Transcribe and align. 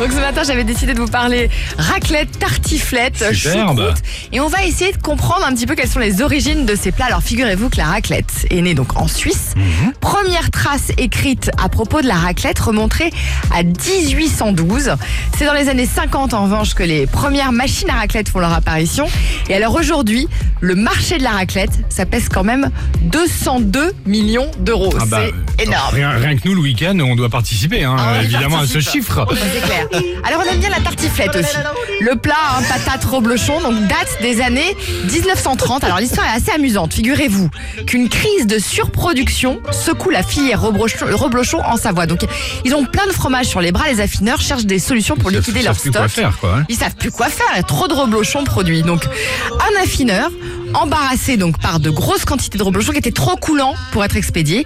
Donc 0.00 0.12
ce 0.12 0.16
matin, 0.16 0.42
j'avais 0.46 0.64
décidé 0.64 0.94
de 0.94 0.98
vous 0.98 1.08
parler 1.08 1.50
raclette, 1.76 2.38
tartiflette, 2.38 3.34
choucroute. 3.34 3.98
Et 4.32 4.40
on 4.40 4.48
va 4.48 4.64
essayer 4.64 4.92
de 4.92 4.96
comprendre 4.96 5.44
un 5.46 5.52
petit 5.52 5.66
peu 5.66 5.74
quelles 5.74 5.90
sont 5.90 5.98
les 6.00 6.22
origines 6.22 6.64
de 6.64 6.74
ces 6.74 6.90
plats. 6.90 7.04
Alors 7.04 7.22
figurez-vous 7.22 7.68
que 7.68 7.76
la 7.76 7.84
raclette 7.84 8.46
est 8.48 8.62
née 8.62 8.72
donc 8.72 8.96
en 8.96 9.06
Suisse. 9.06 9.52
Mhm. 9.56 9.92
Première 10.00 10.50
trace 10.50 10.90
écrite 10.96 11.50
à 11.62 11.68
propos 11.68 12.00
de 12.00 12.06
la 12.06 12.14
raclette 12.14 12.58
remonterait 12.58 13.10
à 13.54 13.62
1812. 13.62 14.92
C'est 15.36 15.44
dans 15.44 15.52
les 15.52 15.68
années 15.68 15.84
50 15.84 16.32
en 16.32 16.44
revanche 16.44 16.72
que 16.72 16.82
les 16.82 17.06
premières 17.06 17.52
machines 17.52 17.90
à 17.90 17.96
raclette 17.96 18.30
font 18.30 18.40
leur 18.40 18.54
apparition. 18.54 19.06
Et 19.50 19.54
alors 19.54 19.74
aujourd'hui, 19.74 20.28
le 20.62 20.76
marché 20.76 21.18
de 21.18 21.24
la 21.24 21.32
raclette, 21.32 21.72
ça 21.90 22.06
pèse 22.06 22.30
quand 22.30 22.44
même 22.44 22.70
202 23.02 23.92
millions 24.06 24.50
d'euros. 24.60 24.94
Ah 24.98 25.04
bah, 25.06 25.20
C'est 25.58 25.64
énorme. 25.66 25.94
Rien, 25.94 26.10
rien 26.12 26.36
que 26.36 26.48
nous, 26.48 26.54
le 26.54 26.62
week-end, 26.62 26.98
on 27.00 27.16
doit 27.16 27.28
participer, 27.28 27.84
hein, 27.84 27.96
Ah, 27.98 28.22
évidemment, 28.22 28.60
à 28.60 28.66
ce 28.66 28.80
chiffre. 28.80 29.26
C'est 29.30 29.60
clair. 29.60 29.89
Alors 30.24 30.42
on 30.44 30.50
aime 30.52 30.60
bien 30.60 30.70
la 30.70 30.80
tartiflette 30.80 31.34
aussi. 31.36 31.56
Le 32.00 32.16
plat, 32.16 32.34
hein, 32.56 32.62
patate 32.68 33.04
reblochon, 33.04 33.60
donc 33.60 33.74
date 33.88 34.18
des 34.22 34.40
années 34.40 34.76
1930. 35.12 35.84
Alors 35.84 35.98
l'histoire 35.98 36.26
est 36.26 36.36
assez 36.36 36.50
amusante. 36.52 36.94
Figurez-vous 36.94 37.50
qu'une 37.86 38.08
crise 38.08 38.46
de 38.46 38.58
surproduction 38.58 39.60
secoue 39.70 40.10
la 40.10 40.22
filière 40.22 40.60
reblochon, 40.62 41.06
reblochon 41.12 41.60
en 41.64 41.76
Savoie. 41.76 42.06
Donc 42.06 42.20
ils 42.64 42.74
ont 42.74 42.84
plein 42.84 43.06
de 43.06 43.12
fromage 43.12 43.46
sur 43.46 43.60
les 43.60 43.72
bras. 43.72 43.88
Les 43.90 44.00
affineurs 44.00 44.40
cherchent 44.40 44.64
des 44.66 44.78
solutions 44.78 45.16
pour 45.16 45.30
Ils 45.30 45.34
savent- 45.34 45.40
liquider 45.46 45.60
ils 45.60 45.64
leur 45.64 45.74
savent 45.74 45.82
plus 45.82 45.90
quoi 45.92 46.08
faire, 46.08 46.38
quoi, 46.38 46.56
hein. 46.58 46.64
Ils 46.68 46.76
savent 46.76 46.96
plus 46.96 47.10
quoi 47.10 47.28
faire. 47.28 47.46
Il 47.52 47.56
y 47.56 47.60
a 47.60 47.62
trop 47.64 47.88
de 47.88 47.94
reblochons 47.94 48.44
produits. 48.44 48.82
Donc 48.82 49.04
un 49.52 49.82
affineur 49.82 50.30
embarrassé 50.74 51.36
donc 51.36 51.58
par 51.58 51.80
de 51.80 51.90
grosses 51.90 52.24
quantités 52.24 52.58
de 52.58 52.62
reblochons 52.62 52.92
qui 52.92 52.98
étaient 52.98 53.10
trop 53.10 53.36
coulants 53.36 53.74
pour 53.92 54.04
être 54.04 54.16
expédiés, 54.16 54.64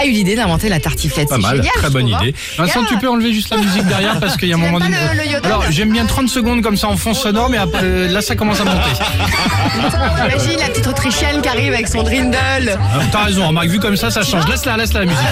a 0.00 0.06
eu 0.06 0.10
l'idée 0.10 0.36
d'inventer 0.36 0.68
la 0.68 0.80
tartiflette. 0.80 1.28
Pas 1.28 1.36
C'est 1.36 1.42
mal, 1.42 1.56
génial, 1.56 1.72
très 1.76 1.90
bonne 1.90 2.12
hein. 2.12 2.18
idée. 2.22 2.34
Vincent, 2.58 2.80
Et 2.82 2.86
tu 2.86 2.88
alors, 2.88 3.00
peux 3.00 3.08
enlever 3.08 3.32
juste 3.32 3.50
la 3.50 3.56
musique 3.58 3.86
derrière 3.86 4.18
parce 4.20 4.36
qu'il 4.36 4.48
y 4.48 4.52
a 4.52 4.56
un 4.56 4.58
moment 4.58 4.78
donné. 4.78 4.96
Alors, 5.44 5.64
j'aime 5.70 5.92
bien 5.92 6.06
30 6.06 6.28
secondes 6.28 6.62
comme 6.62 6.76
ça 6.76 6.88
en 6.88 6.96
fond 6.96 7.14
sonore, 7.14 7.48
mais 7.50 7.58
après, 7.58 7.80
euh, 7.82 8.08
là, 8.12 8.20
ça 8.20 8.36
commence 8.36 8.60
à 8.60 8.64
monter. 8.64 8.90
Imagine 10.18 10.58
la 10.60 10.68
petite 10.68 10.86
Autrichienne 10.86 11.40
qui 11.42 11.48
arrive 11.48 11.72
avec 11.72 11.88
son 11.88 12.02
drindle. 12.02 12.78
Ah, 12.78 13.00
T'as 13.12 13.24
raison, 13.24 13.48
remarque, 13.48 13.68
vu 13.68 13.78
comme 13.80 13.96
ça, 13.96 14.10
ça 14.10 14.22
change. 14.22 14.46
Laisse-la, 14.48 14.76
laisse-la 14.76 15.00
la 15.00 15.06
musique. 15.06 15.26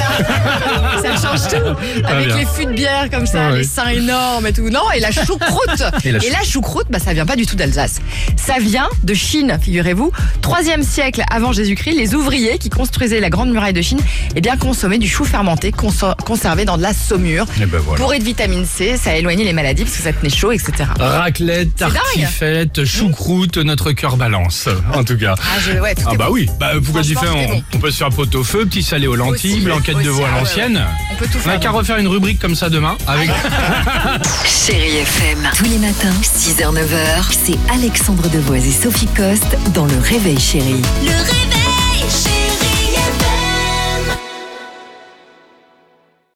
Ça 1.02 1.28
change 1.28 1.48
tout. 1.48 2.04
Avec 2.06 2.26
bien. 2.26 2.36
les 2.38 2.46
fûts 2.46 2.66
de 2.66 2.72
bière 2.72 3.08
comme 3.10 3.26
ça, 3.26 3.46
Ah 3.48 3.52
les 3.52 3.58
oui. 3.58 3.64
seins 3.64 3.88
énormes 3.88 4.46
et 4.46 4.52
tout. 4.52 4.68
Non, 4.70 4.90
et 4.94 5.00
la 5.00 5.10
choucroute. 5.10 5.82
Et 6.04 6.12
la 6.12 6.20
chou- 6.20 6.52
choucroute, 6.54 6.86
bah, 6.90 6.98
ça 6.98 7.12
vient 7.12 7.26
pas 7.26 7.36
du 7.36 7.46
tout 7.46 7.56
d'Alsace. 7.56 8.00
Ça 8.36 8.54
vient 8.60 8.88
de 9.02 9.14
Chine, 9.14 9.58
figurez-vous. 9.60 10.12
Troisième 10.42 10.82
siècle 10.82 11.22
avant 11.30 11.52
Jésus-Christ, 11.52 11.92
les 11.96 12.14
ouvriers 12.14 12.58
qui 12.58 12.70
construisaient 12.70 13.20
la 13.20 13.30
grande 13.30 13.50
muraille 13.50 13.72
de 13.72 13.82
Chine, 13.82 14.00
eh 14.36 14.40
bien, 14.40 14.56
consommaient 14.56 14.98
du 14.98 15.08
chou 15.08 15.24
fermenté 15.24 15.72
conservé 15.72 16.64
dans 16.64 16.76
de 16.76 16.82
la 16.82 16.92
saumure. 16.92 17.46
Et 17.60 17.66
ben 17.66 17.80
voilà. 17.84 18.02
Bourré 18.02 18.18
de 18.18 18.24
vitamine 18.24 18.64
C, 18.66 18.96
ça 18.96 19.16
éloignait 19.16 19.44
les 19.44 19.52
maladies 19.52 19.84
parce 19.84 19.96
que 19.96 20.02
ça 20.02 20.12
tenait 20.12 20.30
chaud, 20.30 20.52
etc. 20.52 20.72
Raclette, 20.98 21.74
tartiflette, 21.76 22.84
choucroute, 22.84 23.56
notre 23.58 23.92
cœur 23.92 24.16
balance. 24.16 24.68
En 24.92 25.04
tout 25.04 25.16
cas. 25.16 25.34
Ah, 25.38 25.58
je, 25.64 25.78
ouais, 25.78 25.94
tout 25.94 26.02
Ah 26.06 26.14
bah 26.16 26.26
bon. 26.28 26.34
oui, 26.34 26.48
bah, 26.60 26.72
pourquoi 26.82 27.02
tu 27.02 27.14
Franchement, 27.14 27.32
fais 27.38 27.46
on, 27.50 27.54
bon. 27.56 27.62
on 27.74 27.78
peut 27.78 27.90
se 27.90 27.96
faire 27.98 28.10
pot 28.10 28.34
au 28.34 28.44
feu, 28.44 28.66
petit 28.66 28.82
salé 28.82 29.06
aux 29.06 29.16
lentilles, 29.16 29.54
Aussi, 29.54 29.60
blanquette 29.62 29.96
de 29.96 30.00
aussi, 30.00 30.08
veau 30.08 30.24
à 30.24 30.28
ah 30.30 30.34
ouais, 30.34 30.40
l'ancienne. 30.40 30.76
ouais. 30.76 30.82
On 31.12 31.14
peut 31.16 31.26
tout 31.26 31.38
On 31.44 31.48
n'a 31.48 31.58
qu'à 31.58 31.70
refaire 31.70 31.96
une 31.98 32.08
rubrique 32.08 32.38
comme 32.38 32.54
ça 32.54 32.68
demain 32.68 32.96
avec 33.06 33.30
Chérie 34.44 34.98
FM. 34.98 35.38
Tous 35.56 35.64
les 35.64 35.78
matins, 35.78 36.12
6h-9h, 36.22 37.24
c'est 37.30 37.58
Alexandre 37.72 38.28
Devoise 38.30 38.66
et 38.66 38.72
Sophie 38.72 39.08
Coste 39.08 39.56
dans 39.74 39.86
Le 39.86 39.96
Réveil 40.04 40.38
Chérie. 40.38 40.82
Le 41.02 41.16
réveil, 41.16 41.63